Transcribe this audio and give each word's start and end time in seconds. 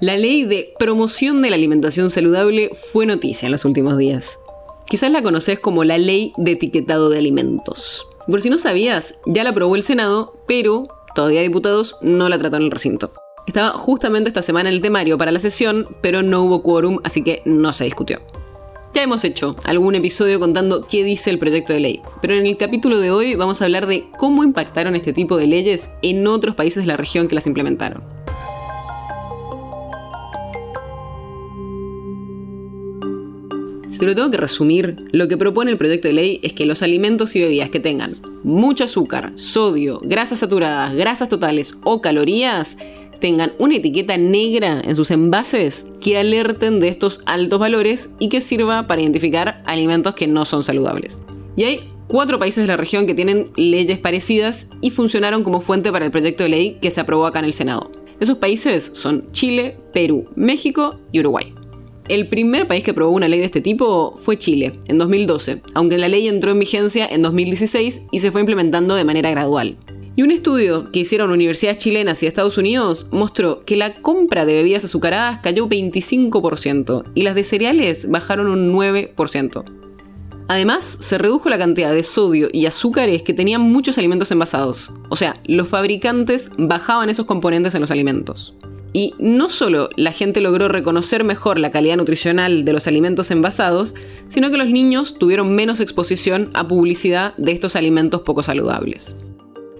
La 0.00 0.16
ley 0.16 0.44
de 0.44 0.74
promoción 0.78 1.42
de 1.42 1.50
la 1.50 1.56
alimentación 1.56 2.10
saludable 2.10 2.70
fue 2.72 3.04
noticia 3.04 3.46
en 3.46 3.52
los 3.52 3.64
últimos 3.64 3.98
días. 3.98 4.38
Quizás 4.86 5.10
la 5.10 5.24
conoces 5.24 5.58
como 5.58 5.82
la 5.82 5.98
ley 5.98 6.32
de 6.36 6.52
etiquetado 6.52 7.08
de 7.08 7.18
alimentos. 7.18 8.06
Por 8.28 8.40
si 8.40 8.48
no 8.48 8.58
sabías, 8.58 9.16
ya 9.26 9.42
la 9.42 9.50
aprobó 9.50 9.74
el 9.74 9.82
Senado, 9.82 10.38
pero 10.46 10.86
todavía 11.16 11.42
diputados 11.42 11.96
no 12.00 12.28
la 12.28 12.38
trataron 12.38 12.62
en 12.62 12.66
el 12.66 12.70
recinto. 12.70 13.10
Estaba 13.48 13.70
justamente 13.72 14.28
esta 14.28 14.42
semana 14.42 14.68
en 14.68 14.76
el 14.76 14.82
temario 14.82 15.18
para 15.18 15.32
la 15.32 15.40
sesión, 15.40 15.88
pero 16.00 16.22
no 16.22 16.44
hubo 16.44 16.62
quórum, 16.62 17.00
así 17.02 17.24
que 17.24 17.42
no 17.44 17.72
se 17.72 17.82
discutió. 17.82 18.20
Ya 18.94 19.02
hemos 19.02 19.24
hecho 19.24 19.56
algún 19.64 19.96
episodio 19.96 20.38
contando 20.38 20.86
qué 20.86 21.02
dice 21.02 21.30
el 21.30 21.40
proyecto 21.40 21.72
de 21.72 21.80
ley, 21.80 22.02
pero 22.22 22.34
en 22.34 22.46
el 22.46 22.56
capítulo 22.56 23.00
de 23.00 23.10
hoy 23.10 23.34
vamos 23.34 23.60
a 23.60 23.64
hablar 23.64 23.88
de 23.88 24.04
cómo 24.16 24.44
impactaron 24.44 24.94
este 24.94 25.12
tipo 25.12 25.36
de 25.36 25.48
leyes 25.48 25.90
en 26.02 26.24
otros 26.28 26.54
países 26.54 26.84
de 26.84 26.86
la 26.86 26.96
región 26.96 27.26
que 27.26 27.34
las 27.34 27.48
implementaron. 27.48 28.04
Si 33.88 34.04
lo 34.04 34.14
tengo 34.14 34.30
que 34.30 34.36
resumir, 34.36 34.96
lo 35.12 35.28
que 35.28 35.38
propone 35.38 35.70
el 35.70 35.78
proyecto 35.78 36.08
de 36.08 36.14
ley 36.14 36.40
es 36.42 36.52
que 36.52 36.66
los 36.66 36.82
alimentos 36.82 37.34
y 37.34 37.40
bebidas 37.40 37.70
que 37.70 37.80
tengan 37.80 38.14
mucho 38.44 38.84
azúcar, 38.84 39.32
sodio, 39.36 40.00
grasas 40.04 40.40
saturadas, 40.40 40.94
grasas 40.94 41.28
totales 41.28 41.74
o 41.84 42.00
calorías 42.02 42.76
tengan 43.18 43.52
una 43.58 43.76
etiqueta 43.76 44.16
negra 44.16 44.80
en 44.84 44.94
sus 44.94 45.10
envases 45.10 45.86
que 46.00 46.18
alerten 46.18 46.80
de 46.80 46.88
estos 46.88 47.22
altos 47.26 47.58
valores 47.58 48.10
y 48.18 48.28
que 48.28 48.40
sirva 48.40 48.86
para 48.86 49.00
identificar 49.00 49.62
alimentos 49.64 50.14
que 50.14 50.26
no 50.26 50.44
son 50.44 50.62
saludables. 50.62 51.20
Y 51.56 51.64
hay 51.64 51.90
cuatro 52.08 52.38
países 52.38 52.62
de 52.62 52.68
la 52.68 52.76
región 52.76 53.06
que 53.06 53.14
tienen 53.14 53.50
leyes 53.56 53.98
parecidas 53.98 54.68
y 54.80 54.90
funcionaron 54.90 55.42
como 55.44 55.60
fuente 55.60 55.90
para 55.90 56.04
el 56.04 56.10
proyecto 56.10 56.44
de 56.44 56.50
ley 56.50 56.78
que 56.80 56.90
se 56.90 57.00
aprobó 57.00 57.26
acá 57.26 57.38
en 57.40 57.46
el 57.46 57.54
Senado. 57.54 57.90
Esos 58.20 58.36
países 58.38 58.90
son 58.94 59.30
Chile, 59.32 59.76
Perú, 59.92 60.28
México 60.36 61.00
y 61.10 61.20
Uruguay. 61.20 61.54
El 62.08 62.26
primer 62.28 62.66
país 62.66 62.84
que 62.84 62.92
aprobó 62.92 63.12
una 63.12 63.28
ley 63.28 63.38
de 63.38 63.44
este 63.44 63.60
tipo 63.60 64.14
fue 64.16 64.38
Chile, 64.38 64.72
en 64.88 64.96
2012, 64.96 65.60
aunque 65.74 65.98
la 65.98 66.08
ley 66.08 66.26
entró 66.26 66.52
en 66.52 66.58
vigencia 66.58 67.06
en 67.06 67.20
2016 67.20 68.00
y 68.10 68.20
se 68.20 68.30
fue 68.30 68.40
implementando 68.40 68.94
de 68.94 69.04
manera 69.04 69.30
gradual. 69.30 69.76
Y 70.16 70.22
un 70.22 70.30
estudio 70.30 70.90
que 70.90 71.00
hicieron 71.00 71.30
universidades 71.30 71.76
chilenas 71.78 72.22
y 72.22 72.26
Estados 72.26 72.56
Unidos 72.56 73.08
mostró 73.12 73.62
que 73.66 73.76
la 73.76 73.94
compra 74.00 74.46
de 74.46 74.54
bebidas 74.54 74.86
azucaradas 74.86 75.40
cayó 75.40 75.68
25% 75.68 77.04
y 77.14 77.22
las 77.24 77.34
de 77.34 77.44
cereales 77.44 78.10
bajaron 78.10 78.48
un 78.48 78.72
9%. 78.72 79.64
Además, 80.48 80.96
se 81.00 81.18
redujo 81.18 81.50
la 81.50 81.58
cantidad 81.58 81.92
de 81.92 82.02
sodio 82.04 82.48
y 82.50 82.64
azúcares 82.64 83.22
que 83.22 83.34
tenían 83.34 83.60
muchos 83.60 83.98
alimentos 83.98 84.30
envasados. 84.30 84.92
O 85.10 85.16
sea, 85.16 85.36
los 85.44 85.68
fabricantes 85.68 86.50
bajaban 86.56 87.10
esos 87.10 87.26
componentes 87.26 87.74
en 87.74 87.82
los 87.82 87.90
alimentos. 87.90 88.54
Y 88.92 89.14
no 89.18 89.50
solo 89.50 89.90
la 89.96 90.12
gente 90.12 90.40
logró 90.40 90.68
reconocer 90.68 91.24
mejor 91.24 91.58
la 91.58 91.70
calidad 91.70 91.96
nutricional 91.96 92.64
de 92.64 92.72
los 92.72 92.86
alimentos 92.86 93.30
envasados, 93.30 93.94
sino 94.28 94.50
que 94.50 94.56
los 94.56 94.68
niños 94.68 95.18
tuvieron 95.18 95.54
menos 95.54 95.80
exposición 95.80 96.50
a 96.54 96.66
publicidad 96.66 97.34
de 97.36 97.52
estos 97.52 97.76
alimentos 97.76 98.22
poco 98.22 98.42
saludables. 98.42 99.16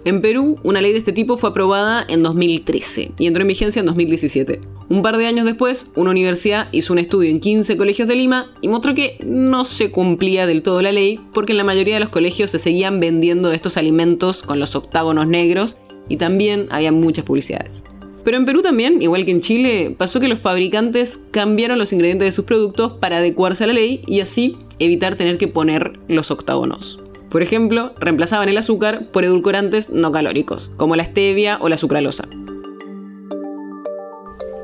En 0.04 0.22
Perú, 0.22 0.58
una 0.62 0.80
ley 0.80 0.92
de 0.92 0.98
este 0.98 1.12
tipo 1.12 1.36
fue 1.36 1.50
aprobada 1.50 2.04
en 2.08 2.22
2013 2.22 3.12
y 3.18 3.26
entró 3.26 3.42
en 3.42 3.48
vigencia 3.48 3.80
en 3.80 3.86
2017. 3.86 4.60
Un 4.88 5.02
par 5.02 5.18
de 5.18 5.26
años 5.26 5.44
después, 5.44 5.90
una 5.96 6.10
universidad 6.10 6.68
hizo 6.72 6.92
un 6.92 6.98
estudio 6.98 7.30
en 7.30 7.40
15 7.40 7.76
colegios 7.76 8.08
de 8.08 8.14
Lima 8.14 8.52
y 8.62 8.68
mostró 8.68 8.94
que 8.94 9.18
no 9.26 9.64
se 9.64 9.90
cumplía 9.90 10.46
del 10.46 10.62
todo 10.62 10.80
la 10.80 10.92
ley 10.92 11.20
porque 11.34 11.52
en 11.52 11.58
la 11.58 11.64
mayoría 11.64 11.94
de 11.94 12.00
los 12.00 12.08
colegios 12.08 12.50
se 12.50 12.58
seguían 12.58 13.00
vendiendo 13.00 13.52
estos 13.52 13.76
alimentos 13.76 14.42
con 14.42 14.60
los 14.60 14.76
octágonos 14.76 15.26
negros 15.26 15.76
y 16.08 16.16
también 16.16 16.68
había 16.70 16.92
muchas 16.92 17.26
publicidades. 17.26 17.82
Pero 18.28 18.36
en 18.36 18.44
Perú 18.44 18.60
también, 18.60 19.00
igual 19.00 19.24
que 19.24 19.30
en 19.30 19.40
Chile, 19.40 19.94
pasó 19.96 20.20
que 20.20 20.28
los 20.28 20.38
fabricantes 20.38 21.18
cambiaron 21.30 21.78
los 21.78 21.94
ingredientes 21.94 22.26
de 22.26 22.32
sus 22.32 22.44
productos 22.44 22.92
para 22.92 23.16
adecuarse 23.16 23.64
a 23.64 23.68
la 23.68 23.72
ley 23.72 24.02
y 24.06 24.20
así 24.20 24.58
evitar 24.78 25.16
tener 25.16 25.38
que 25.38 25.48
poner 25.48 25.98
los 26.08 26.30
octágonos. 26.30 27.00
Por 27.30 27.42
ejemplo, 27.42 27.94
reemplazaban 27.98 28.50
el 28.50 28.58
azúcar 28.58 29.06
por 29.12 29.24
edulcorantes 29.24 29.88
no 29.88 30.12
calóricos, 30.12 30.70
como 30.76 30.94
la 30.94 31.06
stevia 31.06 31.56
o 31.62 31.70
la 31.70 31.78
sucralosa. 31.78 32.28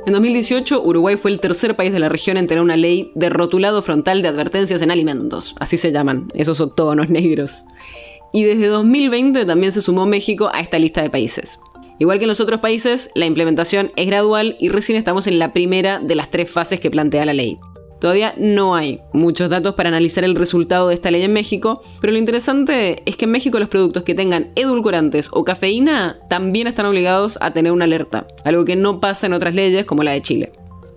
En 0.04 0.12
2018, 0.12 0.82
Uruguay 0.82 1.16
fue 1.16 1.31
el 1.31 1.41
tercer 1.41 1.75
país 1.75 1.91
de 1.91 2.00
la 2.00 2.10
región 2.10 2.36
en 2.36 2.46
tener 2.46 2.62
una 2.62 2.76
ley 2.76 3.12
de 3.14 3.31
rotulado 3.31 3.81
frontal 3.81 4.20
de 4.20 4.28
advertencias 4.28 4.82
en 4.82 4.91
alimentos, 4.91 5.54
así 5.58 5.78
se 5.78 5.91
llaman, 5.91 6.28
esos 6.34 6.60
octógonos 6.60 7.08
negros. 7.08 7.62
Y 8.31 8.44
desde 8.44 8.66
2020 8.66 9.46
también 9.46 9.72
se 9.72 9.81
sumó 9.81 10.04
México 10.04 10.50
a 10.52 10.60
esta 10.60 10.78
lista 10.78 11.00
de 11.00 11.08
países. 11.08 11.58
Igual 11.99 12.19
que 12.19 12.25
en 12.25 12.28
los 12.28 12.41
otros 12.41 12.60
países, 12.60 13.10
la 13.15 13.27
implementación 13.27 13.93
es 13.97 14.06
gradual 14.06 14.56
y 14.59 14.69
recién 14.69 14.99
estamos 14.99 15.27
en 15.27 15.38
la 15.38 15.53
primera 15.53 16.00
de 16.00 16.15
las 16.15 16.31
tres 16.31 16.50
fases 16.50 16.81
que 16.81 16.91
plantea 16.91 17.25
la 17.25 17.34
ley. 17.34 17.59
Todavía 18.00 18.34
no 18.37 18.75
hay 18.75 19.00
muchos 19.12 19.49
datos 19.49 19.77
para 19.77 19.88
analizar 19.88 20.25
el 20.25 20.34
resultado 20.34 20.88
de 20.88 20.94
esta 20.94 21.10
ley 21.10 21.22
en 21.22 21.32
México, 21.32 21.81
pero 22.00 22.12
lo 22.12 22.19
interesante 22.19 23.03
es 23.06 23.16
que 23.16 23.25
en 23.25 23.31
México 23.31 23.59
los 23.59 23.69
productos 23.69 24.03
que 24.03 24.15
tengan 24.15 24.50
edulcorantes 24.56 25.28
o 25.32 25.44
cafeína 25.44 26.19
también 26.28 26.66
están 26.66 26.84
obligados 26.84 27.38
a 27.41 27.53
tener 27.53 27.72
una 27.72 27.87
alerta, 27.87 28.26
algo 28.44 28.66
que 28.66 28.76
no 28.76 29.00
pasa 29.00 29.26
en 29.26 29.32
otras 29.32 29.55
leyes 29.55 29.87
como 29.87 30.03
la 30.03 30.11
de 30.11 30.21
Chile. 30.21 30.53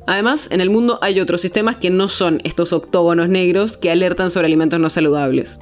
Además, 0.05 0.49
en 0.51 0.61
el 0.61 0.69
mundo 0.69 0.99
hay 1.01 1.19
otros 1.19 1.41
sistemas 1.41 1.77
que 1.77 1.89
no 1.89 2.07
son 2.07 2.41
estos 2.43 2.73
octógonos 2.73 3.29
negros 3.29 3.77
que 3.77 3.91
alertan 3.91 4.31
sobre 4.31 4.47
alimentos 4.47 4.79
no 4.79 4.89
saludables. 4.89 5.59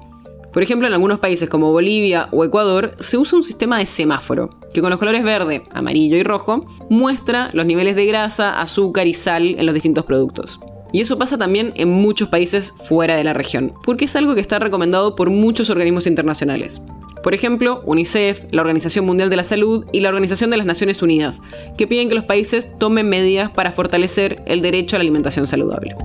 Por 0.53 0.63
ejemplo, 0.63 0.87
en 0.87 0.93
algunos 0.93 1.19
países 1.19 1.49
como 1.49 1.71
Bolivia 1.71 2.29
o 2.31 2.45
Ecuador 2.45 2.95
se 2.99 3.17
usa 3.17 3.37
un 3.37 3.43
sistema 3.43 3.77
de 3.77 3.85
semáforo, 3.85 4.49
que 4.75 4.81
con 4.81 4.89
los 4.89 4.99
colores 4.99 5.23
verde, 5.23 5.63
amarillo 5.73 6.17
y 6.17 6.23
rojo 6.23 6.65
muestra 6.89 7.49
los 7.53 7.65
niveles 7.65 7.95
de 7.95 8.05
grasa, 8.05 8.59
azúcar 8.59 9.07
y 9.07 9.13
sal 9.13 9.55
en 9.57 9.65
los 9.65 9.73
distintos 9.73 10.05
productos. 10.05 10.59
Y 10.91 10.99
eso 10.99 11.17
pasa 11.17 11.37
también 11.37 11.71
en 11.75 11.89
muchos 11.89 12.27
países 12.27 12.73
fuera 12.73 13.15
de 13.15 13.23
la 13.23 13.33
región, 13.33 13.73
porque 13.83 14.05
es 14.05 14.15
algo 14.17 14.35
que 14.35 14.41
está 14.41 14.59
recomendado 14.59 15.15
por 15.15 15.29
muchos 15.29 15.69
organismos 15.69 16.07
internacionales. 16.07 16.81
Por 17.23 17.33
ejemplo, 17.33 17.81
UNICEF, 17.85 18.43
la 18.51 18.61
Organización 18.61 19.05
Mundial 19.05 19.29
de 19.29 19.37
la 19.37 19.43
Salud 19.43 19.85
y 19.93 20.01
la 20.01 20.09
Organización 20.09 20.51
de 20.51 20.57
las 20.57 20.65
Naciones 20.65 21.01
Unidas, 21.01 21.41
que 21.77 21.87
piden 21.87 22.09
que 22.09 22.15
los 22.15 22.25
países 22.25 22.67
tomen 22.77 23.09
medidas 23.09 23.49
para 23.49 23.71
fortalecer 23.71 24.43
el 24.45 24.61
derecho 24.61 24.95
a 24.95 24.99
la 24.99 25.03
alimentación 25.03 25.47
saludable. 25.47 25.95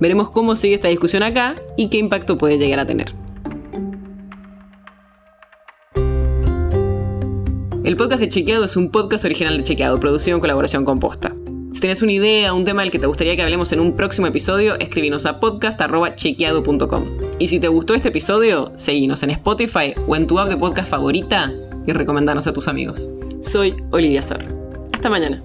Veremos 0.00 0.30
cómo 0.30 0.56
sigue 0.56 0.74
esta 0.74 0.88
discusión 0.88 1.22
acá 1.22 1.54
y 1.76 1.88
qué 1.88 1.98
impacto 1.98 2.36
puede 2.36 2.58
llegar 2.58 2.80
a 2.80 2.86
tener. 2.86 3.25
El 7.86 7.96
podcast 7.96 8.20
de 8.20 8.28
Chequeado 8.28 8.64
es 8.64 8.76
un 8.76 8.90
podcast 8.90 9.24
original 9.24 9.56
de 9.56 9.62
Chequeado, 9.62 10.00
producido 10.00 10.34
en 10.34 10.40
colaboración 10.40 10.84
con 10.84 10.98
Posta. 10.98 11.36
Si 11.72 11.78
tienes 11.78 12.02
una 12.02 12.10
idea, 12.10 12.52
un 12.52 12.64
tema 12.64 12.82
del 12.82 12.90
que 12.90 12.98
te 12.98 13.06
gustaría 13.06 13.36
que 13.36 13.42
hablemos 13.42 13.70
en 13.70 13.78
un 13.78 13.94
próximo 13.94 14.26
episodio, 14.26 14.76
escríbenos 14.80 15.24
a 15.24 15.38
podcast.chequeado.com. 15.38 17.04
Y 17.38 17.46
si 17.46 17.60
te 17.60 17.68
gustó 17.68 17.94
este 17.94 18.08
episodio, 18.08 18.72
seguinos 18.74 19.22
en 19.22 19.30
Spotify 19.30 19.94
o 20.08 20.16
en 20.16 20.26
tu 20.26 20.40
app 20.40 20.48
de 20.48 20.56
podcast 20.56 20.90
favorita 20.90 21.52
y 21.86 21.92
recomendanos 21.92 22.48
a 22.48 22.52
tus 22.52 22.66
amigos. 22.66 23.08
Soy 23.40 23.76
Olivia 23.92 24.20
Sor. 24.20 24.42
Hasta 24.92 25.08
mañana. 25.08 25.44